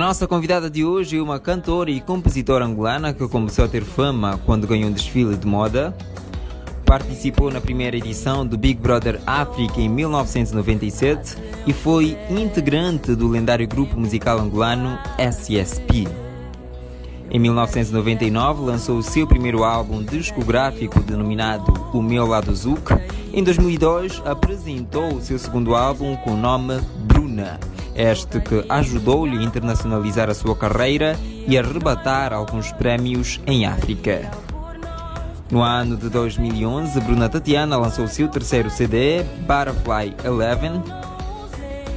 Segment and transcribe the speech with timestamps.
[0.00, 4.40] nossa convidada de hoje é uma cantora e compositora angolana que começou a ter fama
[4.46, 5.94] quando ganhou um desfile de moda.
[6.86, 11.36] Participou na primeira edição do Big Brother África em 1997
[11.66, 16.08] e foi integrante do lendário grupo musical angolano SSP.
[17.30, 22.94] Em 1999 lançou o seu primeiro álbum discográfico denominado O Meu Lado Zouk.
[23.34, 27.60] Em 2002 apresentou o seu segundo álbum com o nome Bruna
[28.00, 34.30] este que ajudou-lhe a internacionalizar a sua carreira e a arrebatar alguns prémios em África.
[35.50, 40.82] No ano de 2011, Bruna Tatiana lançou seu terceiro CD, Butterfly Eleven.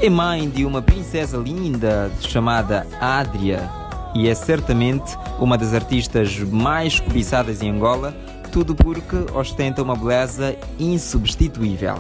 [0.01, 3.69] É mãe de uma princesa linda chamada Adria
[4.13, 8.13] e é certamente uma das artistas mais cobiçadas em Angola,
[8.51, 11.97] tudo porque ostenta uma beleza insubstituível.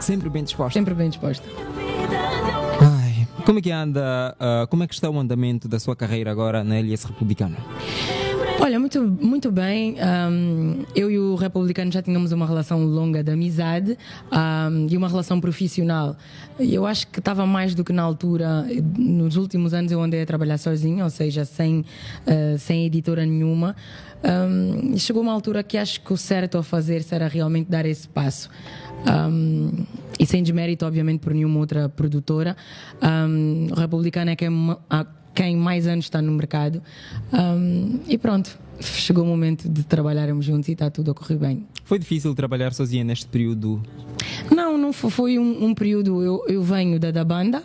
[0.00, 0.78] Sempre bem disposta.
[0.78, 1.46] Sempre bem disposta.
[3.46, 6.64] Como é que anda, uh, como é que está o andamento da sua carreira agora
[6.64, 7.56] na LS Republicana?
[8.58, 9.94] Olha, muito, muito bem.
[10.00, 13.96] Um, eu e o Republicano já tínhamos uma relação longa de amizade
[14.32, 16.16] um, e uma relação profissional.
[16.58, 18.66] Eu acho que estava mais do que na altura.
[18.98, 21.84] Nos últimos anos eu andei a trabalhar sozinha, ou seja, sem,
[22.26, 23.76] uh, sem editora nenhuma.
[24.24, 28.08] Um, chegou uma altura que acho que o certo a fazer será realmente dar esse
[28.08, 28.50] passo.
[29.06, 29.84] Um,
[30.18, 32.56] e sem desmérito, obviamente, por nenhuma outra produtora.
[33.02, 34.50] Um, o Republicano é quem,
[35.34, 36.82] quem mais anos está no mercado.
[37.32, 41.66] Um, e pronto, chegou o momento de trabalharmos juntos e está tudo a correr bem.
[41.84, 43.80] Foi difícil trabalhar sozinha neste período?
[44.54, 46.22] Não, não foi, foi um, um, período.
[46.22, 47.62] Eu, eu venho da, da banda.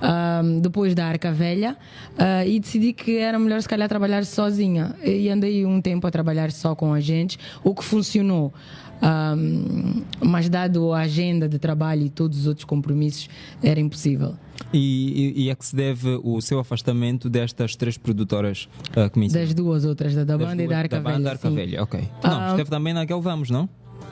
[0.00, 1.76] Um, depois da Arca Velha
[2.12, 6.10] uh, e decidi que era melhor se calhar trabalhar sozinha e andei um tempo a
[6.10, 8.54] trabalhar só com a gente, o que funcionou.
[9.00, 13.28] Um, mas dado a agenda de trabalho e todos os outros compromissos,
[13.62, 14.34] era impossível.
[14.72, 19.28] E, e, e é que se deve o seu afastamento destas três produtoras uh, que
[19.28, 21.30] Das duas outras, da, da banda duas, e da Arca da Velha.
[21.30, 22.08] Arca Velha, ok.
[22.24, 23.68] Não, esteve também naquele Vamos, não?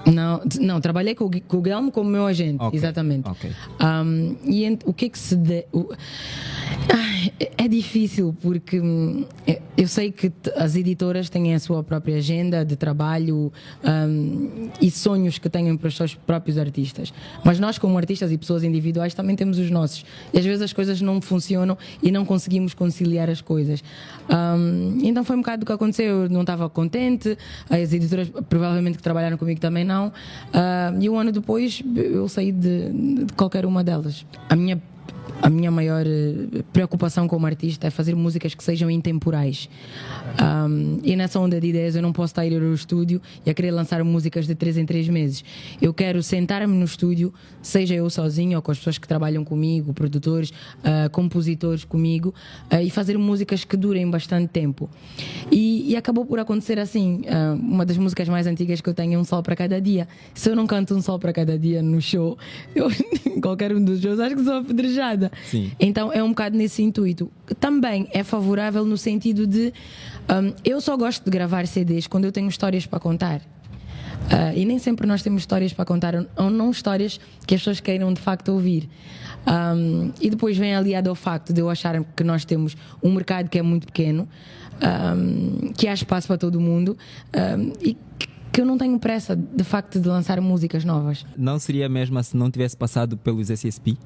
[0.07, 3.29] Não, não, trabalhei com, com o Guilherme como meu agente, okay, exatamente.
[3.29, 3.51] Okay.
[3.81, 5.35] Um, e o que é que se.
[5.35, 5.89] De, o,
[7.57, 12.65] é difícil porque hum, é, eu sei que as editoras têm a sua própria agenda
[12.65, 13.53] de trabalho
[13.85, 17.13] um, e sonhos que têm para os seus próprios artistas.
[17.45, 20.05] Mas nós, como artistas e pessoas individuais, também temos os nossos.
[20.33, 23.83] E às vezes as coisas não funcionam e não conseguimos conciliar as coisas.
[24.31, 26.23] Um, então foi um bocado o que aconteceu.
[26.23, 27.37] Eu não estava contente,
[27.69, 30.09] as editoras provavelmente que trabalharam comigo também não.
[30.09, 32.91] Uh, e um ano depois eu saí de,
[33.25, 34.25] de qualquer uma delas.
[34.49, 34.81] A minha
[35.43, 39.69] a minha maior eh, preocupação como artista é fazer músicas que sejam intemporais.
[40.43, 43.51] Um, e nessa onda de ideias eu não posso estar a ir ao estúdio e
[43.51, 45.45] a querer lançar músicas de 3 em 3 meses.
[45.81, 47.33] Eu quero sentar-me no estúdio,
[47.63, 52.35] seja eu sozinho ou com as pessoas que trabalham comigo, produtores, uh, compositores comigo,
[52.73, 54.91] uh, e fazer músicas que durem bastante tempo.
[55.51, 57.23] E, e acabou por acontecer assim.
[57.23, 60.09] Uh, uma das músicas mais antigas que eu tenho é Um Sol para Cada Dia.
[60.35, 62.37] Se eu não canto Um Sol para Cada Dia no show,
[62.75, 62.89] eu,
[63.41, 65.26] qualquer um dos shows, acho que sou apedrejada.
[65.45, 65.73] Sim.
[65.79, 67.31] Então é um bocado nesse intuito.
[67.61, 69.73] Também é favorável no sentido de
[70.29, 73.41] um, eu só gosto de gravar CDs quando eu tenho histórias para contar.
[74.27, 77.81] Uh, e nem sempre nós temos histórias para contar, ou não histórias que as pessoas
[77.81, 78.89] queiram de facto ouvir.
[79.47, 83.49] Um, e depois vem aliado ao facto de eu achar que nós temos um mercado
[83.49, 84.29] que é muito pequeno,
[84.83, 86.99] um, que há espaço para todo mundo
[87.81, 88.29] e que
[88.61, 91.25] eu não tenho pressa de facto de lançar músicas novas.
[91.37, 93.97] Não seria mesmo se não tivesse passado pelos SSP?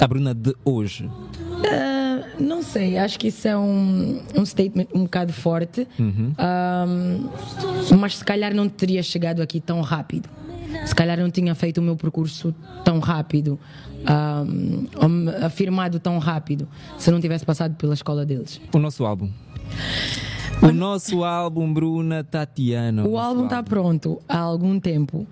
[0.00, 1.06] A Bruna de hoje?
[1.06, 6.34] Uh, não sei, acho que isso é um, um statement um bocado forte, uhum.
[7.92, 10.28] um, mas se calhar não teria chegado aqui tão rápido.
[10.84, 12.54] Se calhar não tinha feito o meu percurso
[12.84, 13.58] tão rápido,
[14.04, 18.60] um, afirmado tão rápido, se não tivesse passado pela escola deles.
[18.72, 19.30] O nosso álbum.
[20.62, 23.06] O nosso álbum, Bruna Tatiana.
[23.06, 25.26] O álbum está pronto há algum tempo,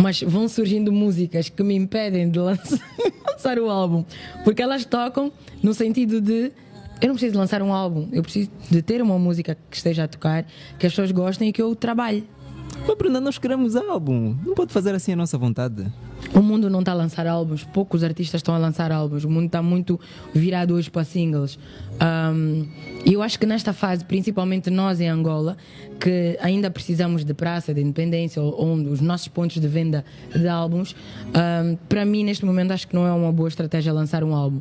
[0.00, 4.04] mas vão surgindo músicas que me impedem de lançar o álbum,
[4.44, 5.30] porque elas tocam
[5.62, 6.52] no sentido de
[7.00, 10.08] eu não preciso lançar um álbum, eu preciso de ter uma música que esteja a
[10.08, 10.44] tocar,
[10.78, 12.28] que as pessoas gostem e que eu trabalhe.
[12.86, 14.36] Mas Bruna, nós queremos álbum.
[14.44, 15.86] Não pode fazer assim a nossa vontade.
[16.34, 19.24] O mundo não está a lançar álbuns, poucos artistas estão a lançar álbuns.
[19.24, 20.00] O mundo está muito
[20.34, 21.58] virado hoje para singles.
[23.04, 25.56] E eu acho que nesta fase, principalmente nós em Angola,
[26.00, 30.04] que ainda precisamos de praça, de independência, onde os nossos pontos de venda
[30.34, 30.96] de álbuns,
[31.28, 34.60] um, para mim neste momento acho que não é uma boa estratégia lançar um álbum.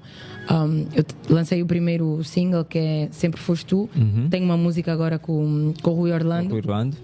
[0.52, 3.90] Um, eu lancei o primeiro single que é Sempre Foste Tu.
[3.96, 4.28] Uhum.
[4.30, 6.50] Tenho uma música agora com, com o Rui Orlando.
[6.50, 6.98] Rui Orlando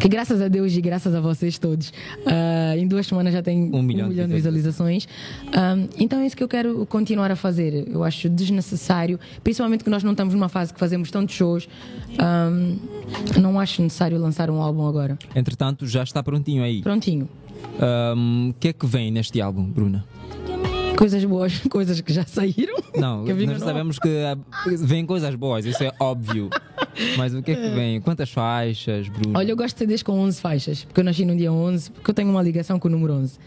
[0.00, 3.70] que graças a Deus e graças a vocês todos, uh, em duas semanas já tem
[3.72, 5.06] um milhão, um milhão de visualizações.
[5.48, 7.88] Um, então é isso que eu quero continuar a fazer.
[7.88, 11.68] Eu acho desnecessário, principalmente que nós não estamos numa fase que fazemos tantos shows.
[12.20, 12.78] Um,
[13.40, 15.18] não acho necessário lançar um álbum agora.
[15.34, 16.82] Entretanto, já está prontinho aí.
[16.82, 17.28] Prontinho.
[17.76, 20.04] O que é que vem neste álbum, Bruna?
[20.96, 22.76] Coisas boas, coisas que já saíram.
[22.96, 24.08] Não, nós sabemos que
[24.78, 26.50] vêm coisas boas, isso é óbvio.
[27.16, 28.00] Mas o que é que vem?
[28.00, 29.38] Quantas faixas, Bruno?
[29.38, 32.10] Olha, eu gosto de CDs com 11 faixas, porque eu nasci no dia 11, porque
[32.10, 33.38] eu tenho uma ligação com o número 11.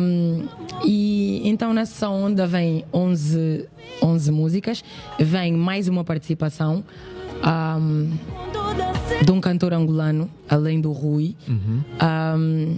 [0.00, 0.48] Um,
[0.84, 3.66] e então nessa onda vem 11,
[4.02, 4.84] 11 músicas,
[5.18, 6.84] vem mais uma participação.
[7.44, 8.10] Um,
[9.24, 11.34] de um cantor angolano, além do Rui.
[11.48, 11.82] Uhum.
[12.36, 12.76] Um,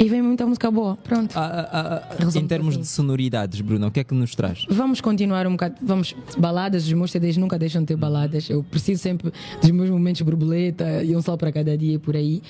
[0.00, 1.36] e vem muita música boa, pronto.
[1.36, 4.66] Ah, ah, ah, em termos de sonoridades, Bruno, o que é que nos traz?
[4.68, 8.50] Vamos continuar um bocado, vamos, baladas, os meus CDs nunca deixam de ter baladas.
[8.50, 12.42] Eu preciso sempre dos meus momentos borboleta e um sol para cada dia por aí.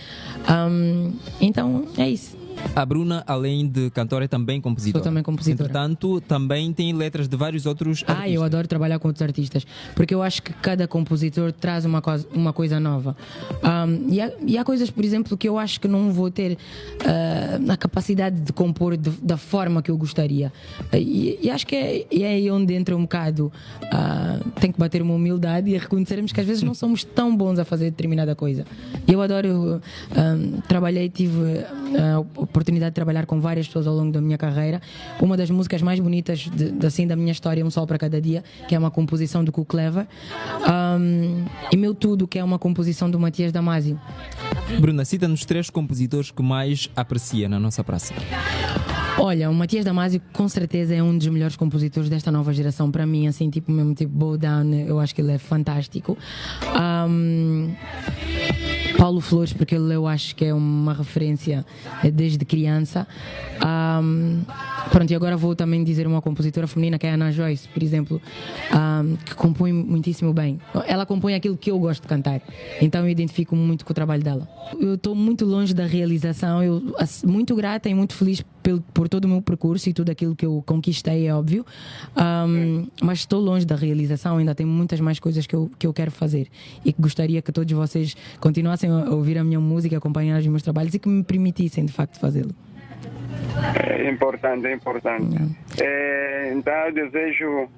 [0.48, 2.43] Um, então, é isso.
[2.74, 5.02] A Bruna, além de cantora, é também compositora.
[5.02, 5.68] Sou também compositora.
[5.68, 8.16] Entretanto, também tem letras de vários outros artistas.
[8.18, 12.02] Ah, eu adoro trabalhar com outros artistas, porque eu acho que cada compositor traz uma
[12.02, 13.16] coisa, uma coisa nova.
[13.62, 16.52] Um, e, há, e, há, coisas, por exemplo, que eu acho que não vou ter
[16.52, 20.52] uh, a capacidade de compor de, da forma que eu gostaria.
[20.92, 23.52] E, e acho que é, é, aí onde entra um bocado.
[23.82, 27.58] Uh, tem que bater uma humildade e reconhecermos que às vezes não somos tão bons
[27.58, 28.64] a fazer determinada coisa.
[29.06, 29.80] Eu adoro.
[30.16, 31.38] Um, trabalhei, tive.
[31.38, 34.80] Uh, oportunidade de trabalhar com várias pessoas ao longo da minha carreira.
[35.20, 38.20] Uma das músicas mais bonitas de, de assim da minha história, Um Sol para Cada
[38.20, 40.06] Dia, que é uma composição do Cook Clever.
[40.70, 43.98] Um, e Meu Tudo, que é uma composição do Matias Damasio.
[44.78, 48.14] Bruna, cita-nos três compositores que mais aprecia na nossa praça.
[49.18, 53.06] Olha, o Matias Damasio com certeza é um dos melhores compositores desta nova geração para
[53.06, 56.18] mim, assim, tipo mesmo tipo Bow Down, eu acho que ele é fantástico.
[57.08, 57.72] Um,
[58.96, 61.64] Paulo Flores, porque ele eu acho que é uma referência
[62.02, 63.06] eh, desde criança.
[63.64, 64.42] Um,
[64.90, 67.82] pronto, e agora vou também dizer uma compositora feminina que é a Ana Joyce, por
[67.82, 68.20] exemplo,
[68.72, 70.60] um, que compõe muitíssimo bem.
[70.86, 72.40] Ela compõe aquilo que eu gosto de cantar,
[72.80, 74.48] então eu identifico muito com o trabalho dela.
[74.80, 76.82] Eu estou muito longe da realização, eu
[77.24, 80.46] muito grata e muito feliz por, por todo o meu percurso e tudo aquilo que
[80.46, 81.64] eu conquistei, é óbvio,
[82.16, 85.92] um, mas estou longe da realização, ainda tem muitas mais coisas que eu, que eu
[85.92, 86.48] quero fazer
[86.84, 90.62] e que gostaria que todos vocês continuassem a ouvir a minha música, acompanhar os meus
[90.62, 92.54] trabalhos e que me permitissem de facto fazê-lo.
[93.86, 95.56] É importante, é importante.
[95.80, 97.68] É, então eu desejo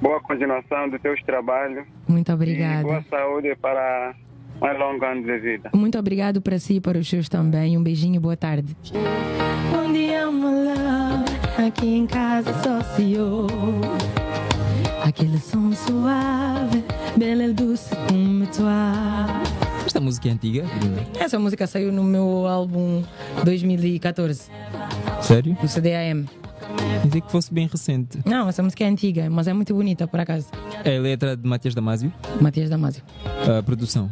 [0.00, 1.84] boa continuação dos teus trabalhos.
[2.06, 2.82] Muito obrigada.
[2.82, 4.14] boa saúde para
[4.60, 5.70] mais longo ano de vida.
[5.74, 7.76] Muito obrigado para si e para os seus também.
[7.76, 8.76] Um beijinho, boa tarde.
[9.74, 10.24] Um dia,
[11.66, 14.16] aqui em casa só se ouve
[15.06, 16.84] aquele som suave,
[17.16, 19.26] bela doce como tua.
[19.86, 20.64] Esta música é antiga?
[21.18, 23.04] Essa música saiu no meu álbum
[23.44, 24.50] 2014.
[25.22, 25.56] Sério?
[25.62, 26.26] No CDAM.
[27.02, 28.18] Pensei que fosse bem recente.
[28.26, 30.48] Não, essa música é antiga, mas é muito bonita, por acaso.
[30.84, 32.12] É a letra de Matias Damasio?
[32.40, 33.02] Matias Damasio.
[33.58, 34.10] A produção?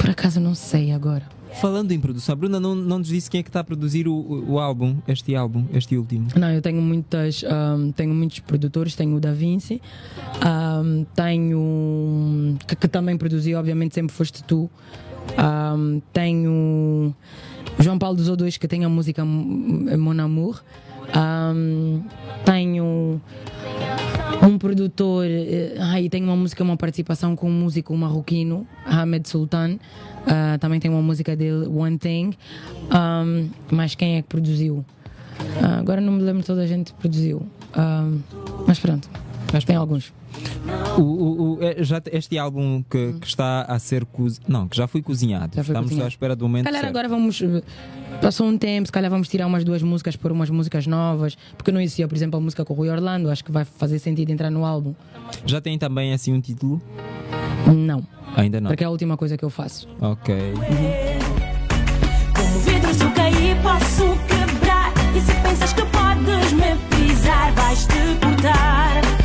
[0.00, 1.22] Por acaso não sei agora.
[1.60, 4.08] Falando em produção, a Bruna não, não nos disse quem é que está a produzir
[4.08, 6.28] o, o álbum, este álbum, este último.
[6.34, 9.80] Não, eu tenho muitas, um, tenho muitos produtores, tenho o Da Vinci,
[10.44, 14.68] um, tenho que, que, também produzi, obviamente sempre foste tu.
[15.38, 17.14] Um, tenho
[17.78, 20.62] João Paulo dos O2 que tem a música Mon Amour.
[22.44, 23.20] tenho
[24.46, 29.74] um produtor, uh, ai, tem uma música, uma participação com um músico marroquino, Ahmed Sultan.
[29.74, 32.34] Uh, também tem uma música dele, One Thing.
[32.92, 34.84] Um, mas quem é que produziu?
[35.40, 37.46] Uh, agora não me lembro toda a gente que produziu.
[38.66, 39.08] mas pronto,
[39.54, 40.12] mas tem alguns.
[40.98, 43.18] O, o, o, é, já este álbum que, hum.
[43.20, 45.54] que, está a ser cozinhado, não, que já foi cozinhado.
[45.54, 46.06] Já foi Estamos cozinhado.
[46.06, 46.64] à espera do momento.
[46.64, 46.90] Calhar certo.
[46.90, 47.40] agora vamos.
[48.20, 51.70] Passou um tempo, se calhar vamos tirar umas duas músicas por umas músicas novas, porque
[51.70, 54.30] não existia, por exemplo, a música com o Rui Orlando, acho que vai fazer sentido
[54.30, 54.92] entrar no álbum.
[55.46, 56.82] Já tem também assim um título?
[57.72, 58.04] Não.
[58.36, 58.68] Ainda não.
[58.70, 59.88] Porque é a última coisa que eu faço.
[60.00, 60.34] Ok.
[62.34, 64.92] Como vidro, se eu cair, posso quebrar.
[65.16, 69.23] E se pensas que podes me pisar, vais-te cortar.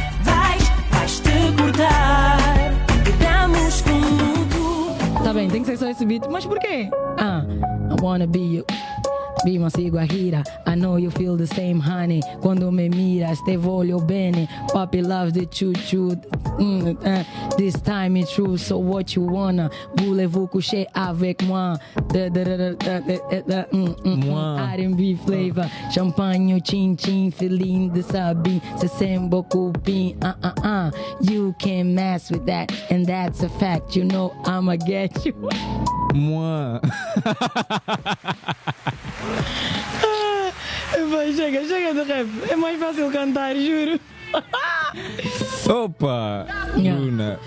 [5.23, 6.27] Tá bem, tem que ser só esse beat.
[6.29, 6.89] Mas por quê?
[7.17, 7.43] Ah,
[7.89, 8.65] I wanna be you.
[9.45, 10.43] Bima sigo a gira.
[10.65, 12.21] I know you feel the same, honey.
[12.41, 14.47] Quando me miras, te voglio bene.
[14.73, 16.15] Papi loves the choo choo.
[16.59, 17.23] Mm, uh,
[17.57, 19.69] this time it's true, so what you wanna?
[19.95, 21.77] Voulez-vous coucher avec moi?
[22.09, 24.29] Da, da, da, da, da, da, da, mm, mm,
[24.73, 25.69] R&B flavor.
[25.91, 28.61] Champagne, chin chin, feeling the sabi.
[28.77, 30.21] Se sembo cupim.
[30.23, 30.91] Uh uh uh.
[31.21, 33.95] You can't mess with that, and that's a fact.
[33.95, 35.49] You know I'ma get you.
[36.13, 36.79] Moi.
[41.07, 42.27] Vai, chega, chega do rap.
[42.49, 43.99] É mais fácil cantar, juro.
[45.69, 46.45] Opa!
[46.73, 47.39] Bruna.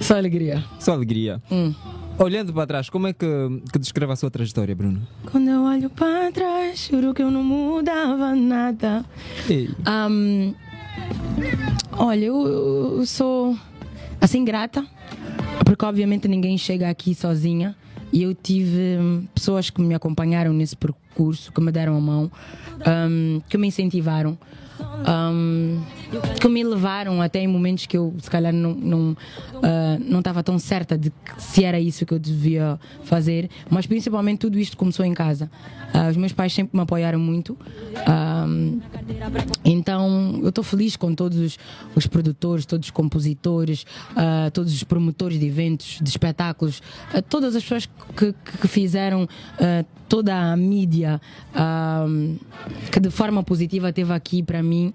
[0.00, 0.64] Só alegria.
[0.78, 1.42] Só alegria.
[1.50, 1.74] Hum.
[2.18, 3.26] Olhando para trás, como é que,
[3.72, 5.00] que descreve a sua trajetória, Bruno?
[5.30, 9.04] Quando eu olho para trás, juro que eu não mudava nada.
[9.86, 10.54] Ahm,
[11.92, 13.56] olha, eu, eu sou
[14.20, 14.86] assim grata,
[15.64, 17.74] porque obviamente ninguém chega aqui sozinha.
[18.12, 20.76] E eu tive hum, pessoas que me acompanharam nesse
[21.10, 22.30] percurso, que me deram a mão,
[22.86, 24.38] hum, que me incentivaram,
[24.80, 25.82] hum,
[26.40, 29.16] que me levaram até em momentos que eu, se calhar, não não
[30.06, 33.48] não estava tão certa de se era isso que eu devia fazer.
[33.68, 35.50] Mas principalmente tudo isto começou em casa.
[35.92, 37.58] Ah, os meus pais sempre me apoiaram muito.
[38.46, 38.80] Hum,
[39.64, 41.58] então eu estou feliz com todos os,
[41.94, 43.84] os produtores, todos os compositores,
[44.52, 46.80] todos os promotores de eventos, de espetáculos,
[47.28, 49.28] todas as pessoas que, que- fizeram
[50.08, 51.20] toda a mídia
[52.90, 54.92] que de forma positiva teve aqui para mim.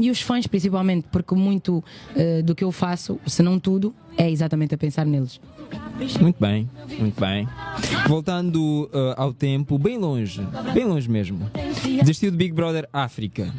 [0.00, 4.30] e os fãs principalmente, porque muito ah, do que eu faço, se não tudo, é
[4.30, 5.40] exatamente a pensar neles.
[6.20, 7.48] Muito bem, muito bem.
[8.08, 10.40] Voltando uh, ao tempo, bem longe,
[10.74, 11.50] bem longe mesmo.
[12.00, 13.52] Desistiu do Big Brother África.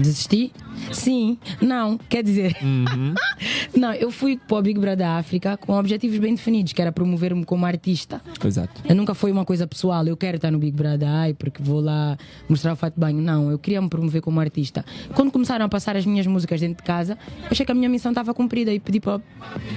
[0.00, 0.52] Desisti?
[0.92, 2.56] Sim, não, quer dizer.
[3.76, 7.44] não, eu fui para o Big Brother África com objetivos bem definidos, que era promover-me
[7.44, 8.20] como artista.
[8.44, 8.82] Exato.
[8.88, 11.80] Eu nunca foi uma coisa pessoal, eu quero estar no Big Brother, ai, porque vou
[11.80, 12.16] lá
[12.48, 13.20] mostrar o fato de banho.
[13.20, 14.84] Não, eu queria me promover como artista.
[15.14, 17.16] Quando começaram a passar as minhas músicas dentro de casa,
[17.50, 19.20] achei que a minha missão estava cumprida e pedi para,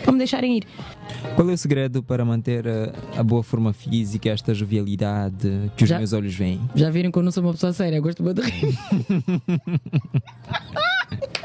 [0.04, 0.64] para me deixarem ir.
[1.36, 2.66] Qual é o segredo para manter
[3.18, 6.62] a boa forma física, esta jovialidade que os Já- meus olhos veem?
[6.76, 8.78] Já viram que eu não sou uma pessoa séria, gosto muito de rir.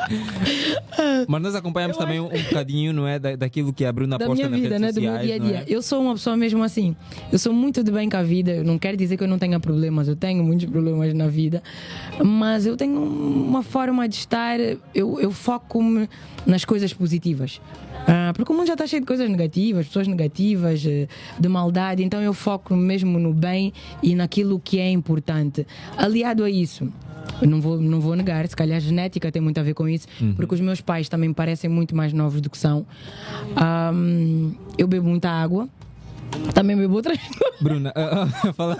[1.28, 3.18] Mas nós acompanhamos também um, um bocadinho, não é?
[3.18, 4.92] Da, daquilo que a Bruna da posta minha nas vida, redes né?
[4.92, 5.64] Do meu sociais, dia a dia.
[5.68, 5.76] é?
[5.76, 6.96] Eu sou uma pessoa mesmo assim.
[7.30, 8.52] Eu sou muito de bem com a vida.
[8.52, 10.08] Eu não quero dizer que eu não tenha problemas.
[10.08, 11.62] Eu tenho muitos problemas na vida.
[12.24, 14.58] Mas eu tenho uma forma de estar.
[14.94, 16.08] Eu, eu foco-me
[16.46, 17.60] nas coisas positivas.
[18.06, 21.06] Ah, porque o mundo já está cheio de coisas negativas, pessoas negativas, eh,
[21.38, 22.02] de maldade.
[22.02, 23.72] Então eu foco mesmo no bem
[24.02, 25.66] e naquilo que é importante.
[25.96, 26.90] Aliado a isso.
[27.42, 30.06] Não vou, não vou negar, se calhar a genética tem muito a ver com isso,
[30.36, 32.84] porque os meus pais também parecem muito mais novos do que são.
[33.56, 35.68] Ahm, eu bebo muita água,
[36.54, 37.18] também bebo outras
[37.60, 38.76] Bruna, ah, ah, fala-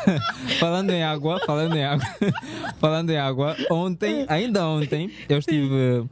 [0.60, 2.06] falando em água, falando em água,
[2.78, 6.04] falando em água, ontem, ainda ontem, eu estive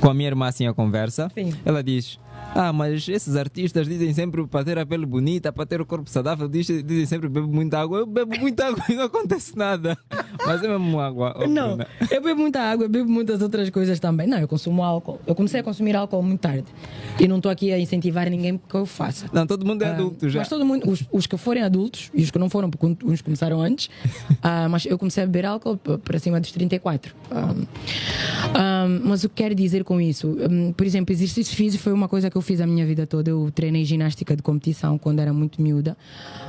[0.00, 1.30] com a minha irmã assim a conversa.
[1.34, 1.52] Sim.
[1.64, 2.18] Ela diz:
[2.54, 6.08] Ah, mas esses artistas dizem sempre para ter a pele bonita, para ter o corpo
[6.10, 7.98] saudável, dizem, dizem sempre bebo muita água.
[7.98, 9.96] Eu bebo muita água e não acontece nada.
[10.46, 11.34] Mas é mesmo água.
[11.38, 11.86] oh, Não, Bruna.
[12.10, 14.26] eu bebo muita água, eu bebo muitas outras coisas também.
[14.26, 15.20] Não, eu consumo álcool.
[15.26, 16.64] Eu comecei a consumir álcool muito tarde.
[17.20, 19.26] E não estou aqui a incentivar ninguém porque eu faço.
[19.32, 20.40] Não, todo mundo é adulto já.
[20.40, 23.20] Mas todo mundo, os, os que forem adultos e os que não foram, porque uns
[23.22, 23.90] começaram antes,
[24.42, 27.14] ah, mas eu comecei a beber álcool para cima dos 34.
[27.30, 27.54] Ah,
[28.54, 30.36] ah, mas o que quero dizer com isso?
[30.50, 33.30] Hum, por exemplo, exercício físico foi uma coisa que eu fiz a minha vida toda.
[33.30, 35.96] Eu treinei ginástica de competição quando era muito miúda.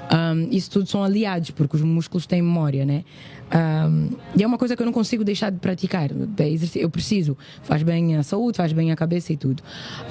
[0.10, 3.04] Ah, isso tudo são aliados, porque os músculos têm memória, né?
[3.52, 3.90] Ah,
[4.36, 6.10] e é uma coisa que eu não consigo deixar de praticar.
[6.12, 7.38] É Eu preciso.
[7.64, 9.62] Faz bem à saúde, faz bem à cabeça e tudo.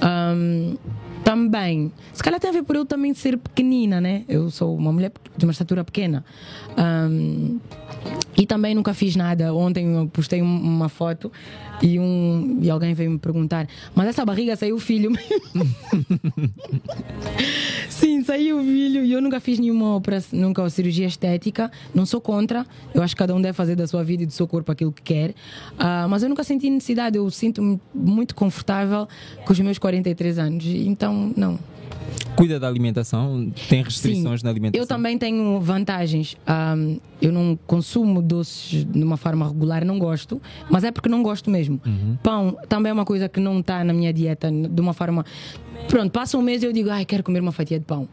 [0.00, 0.34] Ah,
[1.28, 4.24] também, se calhar tem a ver por eu também ser pequenina, né?
[4.26, 6.24] Eu sou uma mulher de uma estatura pequena.
[6.74, 7.58] Ahm,
[8.34, 9.52] e também nunca fiz nada.
[9.52, 11.30] Ontem eu postei um- uma foto
[11.82, 15.12] e, um, e alguém veio me perguntar: Mas essa barriga saiu filho?
[15.12, 15.18] E
[19.18, 21.70] eu nunca fiz nenhuma operação, nunca cirurgia estética.
[21.94, 22.66] Não sou contra.
[22.94, 24.92] Eu acho que cada um deve fazer da sua vida e do seu corpo aquilo
[24.92, 25.34] que quer.
[25.78, 27.16] Ah, mas eu nunca senti necessidade.
[27.16, 29.08] Eu sinto-me muito confortável
[29.44, 30.64] com os meus 43 anos.
[30.64, 31.58] Então, não.
[32.36, 34.80] Cuida da alimentação, tem restrições Sim, na alimentação.
[34.82, 36.36] Eu também tenho vantagens.
[36.46, 41.22] Ahm, eu não consumo doces de uma forma regular, não gosto, mas é porque não
[41.22, 41.80] gosto mesmo.
[42.22, 45.24] Pão também é uma coisa que não está na minha dieta de uma forma.
[45.88, 48.08] Pronto, passa um mês e eu digo, ai, quero comer uma fatia de pão.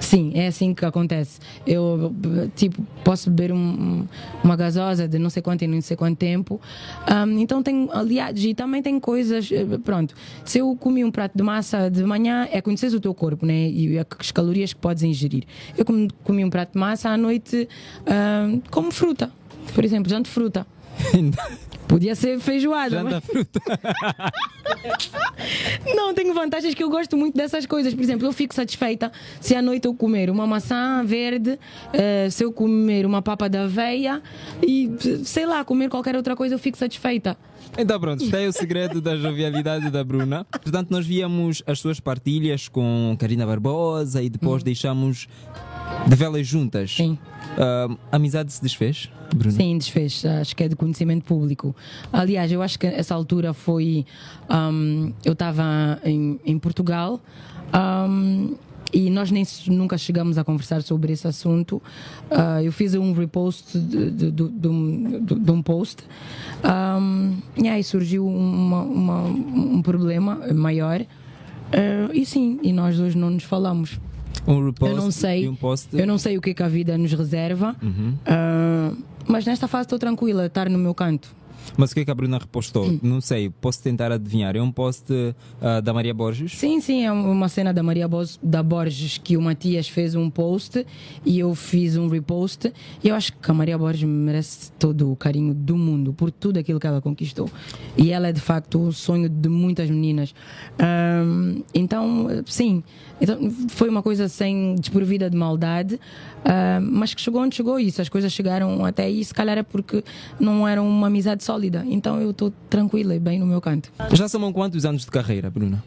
[0.00, 1.40] Sim, é assim que acontece.
[1.66, 2.14] Eu,
[2.54, 4.06] tipo, posso beber um,
[4.42, 6.60] uma gasosa de não sei quanto e não sei quanto tempo.
[7.10, 9.50] Um, então tem aliados e também tem coisas.
[9.50, 13.14] Eh, pronto, se eu comi um prato de massa de manhã, é conhecer o teu
[13.14, 13.68] corpo, né?
[13.68, 15.44] E as calorias que podes ingerir.
[15.76, 15.84] Eu
[16.22, 17.68] comi um prato de massa à noite,
[18.06, 19.30] um, como fruta.
[19.74, 20.66] Por exemplo, janto fruta.
[21.88, 22.90] Podia ser feijoada.
[22.90, 23.24] Janta mas...
[23.24, 23.60] fruta.
[25.94, 27.94] não, tenho vantagens que eu gosto muito dessas coisas.
[27.94, 32.44] Por exemplo, eu fico satisfeita se à noite eu comer uma maçã verde, uh, se
[32.44, 34.22] eu comer uma papa da aveia
[34.62, 34.90] e,
[35.24, 37.36] sei lá, comer qualquer outra coisa, eu fico satisfeita.
[37.78, 40.44] Então pronto, está aí o segredo da jovialidade da Bruna.
[40.44, 44.64] Portanto, nós víamos as suas partilhas com Karina Barbosa e depois hum.
[44.64, 45.28] deixamos
[46.06, 46.94] de velas juntas.
[46.94, 47.18] Sim.
[47.56, 49.56] Uh, a amizade se desfez, Bruno?
[49.56, 50.24] Sim, desfez.
[50.24, 51.74] Acho que é de conhecimento público.
[52.12, 54.04] Aliás, eu acho que essa altura foi.
[54.50, 57.20] Um, eu estava em, em, Portugal.
[57.74, 58.54] Um,
[58.92, 61.82] e nós nem nunca chegamos a conversar sobre esse assunto.
[62.30, 66.04] Uh, eu fiz um repost de, de, de, de um post
[66.64, 71.00] um, e aí surgiu uma, uma, um problema maior.
[71.00, 73.98] Uh, e sim, e nós dois não nos falamos
[74.46, 75.88] um repost eu não sei, um post.
[75.92, 78.14] Eu não sei o que, é que a vida nos reserva, uhum.
[78.14, 81.34] uh, mas nesta fase estou tranquila, estar no meu canto.
[81.76, 82.86] Mas o que é que a Bruna repostou?
[82.86, 83.00] Hum.
[83.02, 84.56] Não sei, posso tentar adivinhar.
[84.56, 86.52] É um post uh, da Maria Borges?
[86.52, 90.30] Sim, sim, é uma cena da Maria Bo da Borges que o Matias fez um
[90.30, 90.86] post
[91.24, 92.72] e eu fiz um repost.
[93.02, 96.58] E eu acho que a Maria Borges merece todo o carinho do mundo por tudo
[96.58, 97.50] aquilo que ela conquistou.
[97.96, 100.34] E ela é de facto o sonho de muitas meninas.
[100.80, 102.82] Um, então, sim,
[103.20, 108.02] então, foi uma coisa sem desprovida de maldade, uh, mas que chegou onde chegou isso.
[108.02, 110.04] As coisas chegaram até aí, se calhar é porque
[110.38, 111.84] não era uma amizade sólida.
[111.88, 113.90] Então eu estou tranquila e bem no meu canto.
[114.12, 115.82] Já são quantos anos de carreira, Bruna?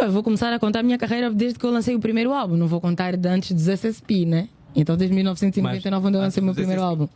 [0.00, 2.56] Eu vou começar a contar a minha carreira desde que eu lancei o primeiro álbum.
[2.56, 4.48] Não vou contar de antes dos SSP, né?
[4.74, 7.08] Então desde 1999, quando eu lancei o meu primeiro álbum.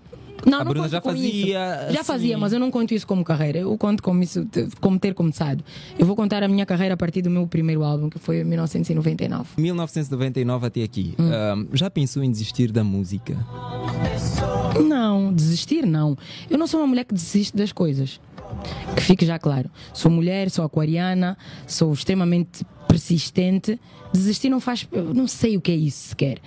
[0.44, 1.74] Não, a Bruna já fazia.
[1.74, 1.94] Assim...
[1.94, 3.60] Já fazia, mas eu não conto isso como carreira.
[3.60, 4.46] Eu conto como, isso,
[4.80, 5.64] como ter começado.
[5.98, 8.44] Eu vou contar a minha carreira a partir do meu primeiro álbum, que foi em
[8.44, 9.50] 1999.
[9.56, 11.14] 1999 até aqui.
[11.18, 11.30] Hum.
[11.30, 13.34] Uh, já pensou em desistir da música?
[14.82, 16.16] Não, desistir não.
[16.50, 18.20] Eu não sou uma mulher que desiste das coisas.
[18.96, 19.70] Que fique já claro.
[19.92, 23.80] Sou mulher, sou aquariana, sou extremamente persistente.
[24.12, 24.86] Desistir não faz.
[25.14, 26.38] Não sei o que é isso sequer.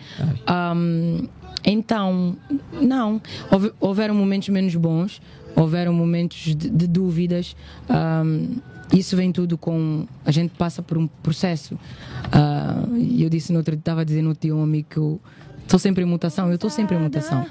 [0.75, 1.27] Um,
[1.65, 2.37] então,
[2.81, 3.21] não.
[3.51, 5.21] Houve, houveram momentos menos bons,
[5.55, 7.55] houveram momentos de, de dúvidas.
[7.89, 8.57] Um,
[8.93, 10.07] isso vem tudo com.
[10.25, 11.75] A gente passa por um processo.
[11.75, 15.19] Uh, eu disse no outro dia, estava dizendo ao teu amigo que eu
[15.63, 16.47] estou sempre em mutação.
[16.47, 17.45] Eu estou sempre em mutação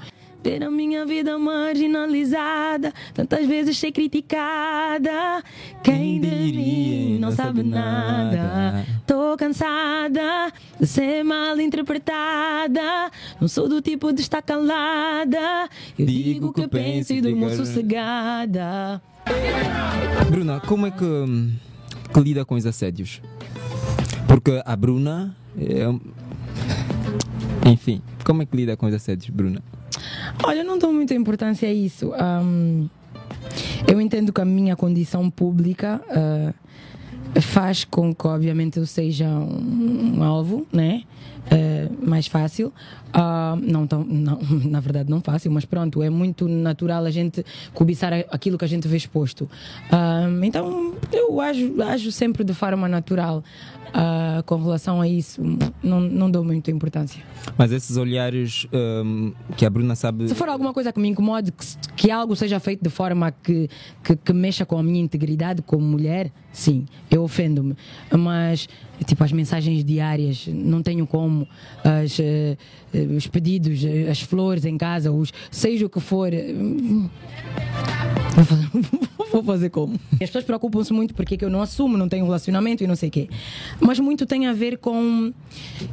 [0.47, 5.43] ter a minha vida marginalizada, tantas vezes ser criticada.
[5.83, 8.85] Quem diria não sabe nada.
[9.05, 13.11] Tô cansada de ser mal interpretada.
[13.41, 15.67] Não sou do tipo de estar calada.
[15.99, 19.01] Eu digo o que penso e durmo sossegada.
[20.29, 21.05] Bruna, como é que,
[22.13, 23.21] que lida com os assédios?
[24.29, 25.35] Porque a Bruna.
[25.59, 25.87] É...
[27.69, 29.61] Enfim, como é que lida com os assédios, Bruna?
[30.43, 32.11] Olha, não dou muita importância a isso.
[32.13, 32.89] Um,
[33.87, 40.17] eu entendo que a minha condição pública uh, faz com que, obviamente, eu seja um,
[40.17, 41.03] um alvo, né?
[41.47, 42.73] Uh, mais fácil.
[43.09, 47.45] Uh, não, tão, não, na verdade, não fácil, mas pronto, é muito natural a gente
[47.73, 49.49] cobiçar aquilo que a gente vê exposto.
[49.91, 53.43] Uh, então, eu ajo, ajo sempre de forma natural
[53.87, 55.41] uh, com relação a isso.
[55.81, 57.21] Não, não dou muita importância.
[57.57, 60.27] Mas esses olhares um, que a Bruna sabe.
[60.27, 63.69] Se for alguma coisa que me incomode, que, que algo seja feito de forma que,
[64.03, 67.75] que, que mexa com a minha integridade como mulher, sim, eu ofendo-me.
[68.11, 68.67] Mas,
[69.05, 71.47] tipo, as mensagens diárias, não tenho como.
[71.83, 76.31] As, uh, os pedidos, as flores em casa, os, seja o que for.
[76.33, 77.09] Uh,
[78.35, 78.69] Vou fazer,
[79.41, 79.99] vou fazer como?
[80.13, 83.11] As pessoas preocupam-se muito porque eu não assumo, não tenho relacionamento e não sei o
[83.11, 83.29] quê.
[83.79, 85.31] Mas muito tem a ver com.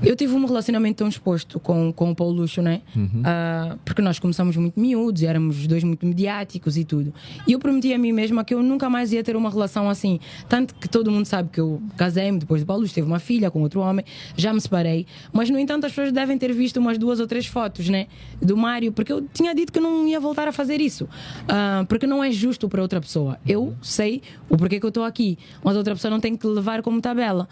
[0.02, 2.82] Eu tive um relacionamento tão exposto com, com o Paulo Luxo, né?
[2.96, 3.04] Uhum.
[3.20, 7.12] Uh, porque nós começamos muito miúdos, éramos dois muito mediáticos e tudo.
[7.46, 10.18] E eu prometi a mim mesma que eu nunca mais ia ter uma relação assim.
[10.48, 13.50] Tanto que todo mundo sabe que eu casei-me depois do Paulo Luxo, teve uma filha
[13.50, 14.04] com outro homem,
[14.36, 15.06] já me separei.
[15.32, 18.06] Mas, no entanto, as pessoas devem ter visto umas duas ou três fotos, né?
[18.40, 21.04] Do Mário, porque eu tinha dito que não ia voltar a fazer isso.
[21.04, 23.33] Uh, porque não é justo para outra pessoa.
[23.46, 26.82] Eu sei o porquê que eu estou aqui, mas outra pessoa não tem que levar
[26.82, 27.48] como tabela.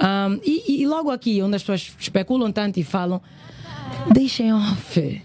[0.00, 3.20] Um, e, e, logo aqui, onde as pessoas especulam tanto e falam,
[4.12, 5.22] deixem off.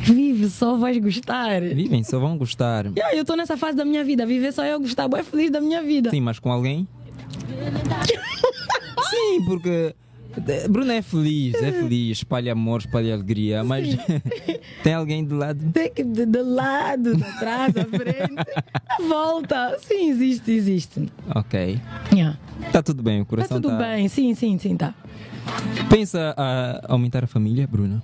[0.00, 1.60] Vive, só vais gostar.
[1.60, 2.86] Vivem, só vão gostar.
[2.96, 5.60] Yeah, eu estou nessa fase da minha vida, viver só eu gostar, boa feliz da
[5.60, 6.10] minha vida.
[6.10, 6.86] Sim, mas com alguém?
[9.10, 9.94] Sim, porque
[10.68, 13.88] Bruna é feliz, é feliz, espalha amor, espalha alegria, mas
[14.82, 15.64] tem alguém do lado?
[15.72, 19.76] Tem que de, de lado, de trás, à frente, à volta.
[19.80, 21.08] Sim, existe, existe.
[21.34, 21.80] Ok.
[22.12, 22.38] Yeah.
[22.72, 23.88] Tá tudo bem, o coração tá tudo tá...
[23.88, 24.94] bem, sim, sim, sim, tá.
[25.88, 28.02] Pensa a aumentar a família, Bruna?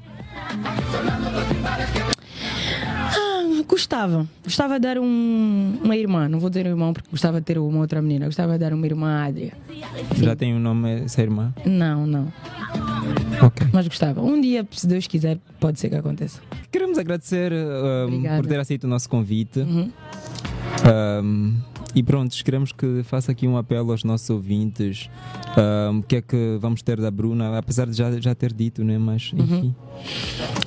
[3.66, 4.26] Gostava.
[4.42, 6.28] Gostava de dar um, uma irmã.
[6.28, 8.26] Não vou dizer um irmão porque gostava de ter uma outra menina.
[8.26, 9.52] Gostava de dar uma irmã Adria.
[10.14, 11.52] Já tem o um nome essa irmã?
[11.64, 12.32] Não, não.
[13.42, 13.66] Ok.
[13.72, 14.22] Mas gostava.
[14.22, 16.40] Um dia, se Deus quiser, pode ser que aconteça.
[16.70, 19.60] Queremos agradecer uh, por ter aceito o nosso convite.
[19.60, 19.90] Uhum.
[21.22, 21.54] Um,
[21.94, 25.08] e pronto, queremos que faça aqui um apelo aos nossos ouvintes.
[25.90, 28.82] Um, o que é que vamos ter da Bruna, apesar de já, já ter dito,
[28.84, 28.98] né?
[28.98, 29.38] Mas Uhum.
[29.44, 29.74] enfim.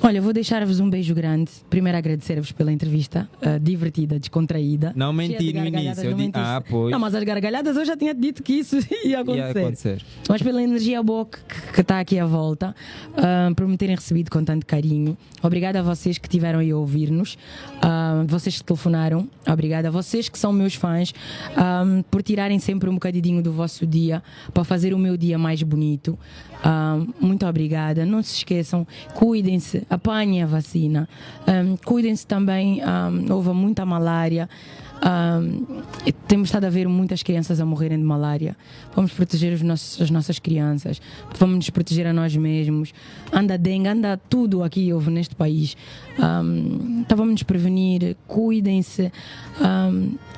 [0.02, 1.50] Olha, vou deixar-vos um beijo grande.
[1.68, 4.92] Primeiro agradecer-vos pela entrevista, uh, divertida, descontraída.
[4.96, 6.04] Não cheia de menti no início.
[6.04, 6.90] Eu di- ah, pois.
[6.92, 9.58] Não, mas as gargalhadas eu já tinha dito que isso ia acontecer.
[9.58, 10.04] Ia acontecer.
[10.28, 11.26] Mas pela energia boa
[11.74, 12.74] que está aqui à volta,
[13.16, 15.16] ah, por me terem recebido com tanto carinho.
[15.42, 17.36] Obrigada a vocês que estiveram aí a ouvir-nos,
[17.82, 21.12] ah, vocês que telefonaram, obrigada a vocês que são meus fãs,
[21.56, 25.62] ah, por tirarem sempre um bocadinho do vosso dia para fazer o meu dia mais
[25.62, 26.18] bonito.
[26.62, 28.04] Ah, muito obrigada.
[28.04, 31.08] Não se esqueçam, cuidem-se, apanhem a vacina.
[31.46, 32.80] Ah, cuidem-se também,
[33.30, 34.48] houve muita malária.
[35.00, 35.40] Ah,
[36.26, 38.56] temos estado a ver muitas crianças a morrerem de malária.
[38.94, 41.00] Vamos proteger os nossos, as nossas crianças,
[41.38, 42.92] vamos nos proteger a nós mesmos.
[43.32, 45.76] Anda dengue, anda tudo aqui houve neste país.
[46.18, 46.42] Ah,
[47.00, 49.12] então vamos nos prevenir, cuidem-se
[49.60, 49.90] ah,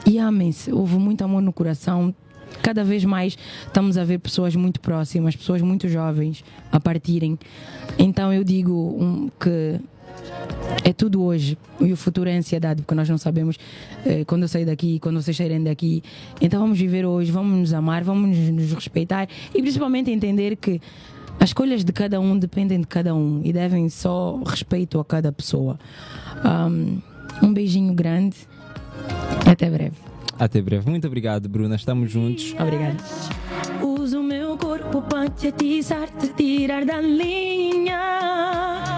[0.07, 0.73] e amem-se.
[0.73, 2.15] Houve muito amor no coração.
[2.63, 7.39] Cada vez mais estamos a ver pessoas muito próximas, pessoas muito jovens a partirem.
[7.99, 9.81] Então eu digo um, que
[10.85, 13.57] é tudo hoje e o futuro é ansiedade, porque nós não sabemos
[14.05, 16.03] eh, quando eu sair daqui, quando vocês saírem daqui.
[16.41, 20.81] Então vamos viver hoje, vamos nos amar, vamos nos, nos respeitar e principalmente entender que
[21.39, 25.33] as escolhas de cada um dependem de cada um e devem só respeito a cada
[25.33, 25.79] pessoa.
[26.45, 27.01] Um,
[27.43, 28.37] um beijinho grande,
[29.51, 29.97] até breve.
[30.39, 30.89] Até breve.
[30.89, 31.77] Muito obrigado, Bruna.
[31.77, 32.55] Estamos juntos.
[32.59, 32.97] Obrigada.
[33.83, 38.90] Uso meu corpo para te atizar, te tirar da linha.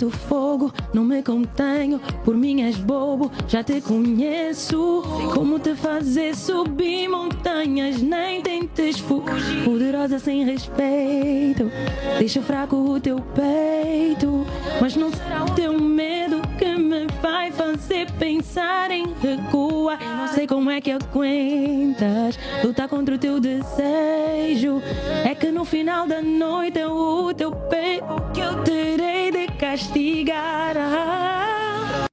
[0.00, 2.00] Muito fogo, não me contenho.
[2.24, 5.02] Por mim és bobo, já te conheço.
[5.34, 9.62] Como te fazer subir montanhas, nem tentes fugir.
[9.62, 11.70] Poderosa sem respeito,
[12.18, 14.46] deixa fraco o teu peito.
[14.80, 19.98] Mas não será o teu medo que me vai fazer pensar em recuar.
[20.16, 24.80] Não sei como é que aguentas lutar contra o teu desejo.
[25.26, 29.19] É que no final da noite é o teu peito que eu terei
[29.60, 31.59] castigará.